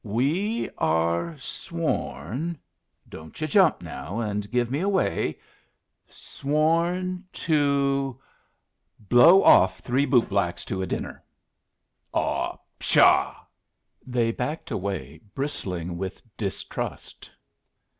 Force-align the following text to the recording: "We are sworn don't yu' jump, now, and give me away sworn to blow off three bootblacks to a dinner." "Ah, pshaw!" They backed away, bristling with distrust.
"We 0.03 0.67
are 0.79 1.37
sworn 1.37 2.57
don't 3.07 3.39
yu' 3.39 3.45
jump, 3.45 3.83
now, 3.83 4.19
and 4.19 4.49
give 4.49 4.71
me 4.71 4.79
away 4.79 5.37
sworn 6.07 7.23
to 7.33 8.19
blow 8.97 9.43
off 9.43 9.81
three 9.81 10.07
bootblacks 10.07 10.65
to 10.65 10.81
a 10.81 10.87
dinner." 10.87 11.23
"Ah, 12.15 12.57
pshaw!" 12.79 13.45
They 14.03 14.31
backed 14.31 14.71
away, 14.71 15.21
bristling 15.35 15.99
with 15.99 16.23
distrust. 16.35 17.29